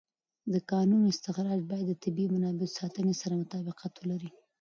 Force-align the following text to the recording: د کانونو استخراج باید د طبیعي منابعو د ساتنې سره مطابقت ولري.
د 0.53 0.55
کانونو 0.71 1.05
استخراج 1.13 1.59
باید 1.69 1.85
د 1.89 1.93
طبیعي 2.03 2.29
منابعو 2.33 2.61
د 2.61 2.75
ساتنې 2.77 3.13
سره 3.21 3.39
مطابقت 3.41 3.91
ولري. 3.97 4.29